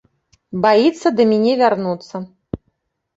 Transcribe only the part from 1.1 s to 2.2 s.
да міне вярнуцца.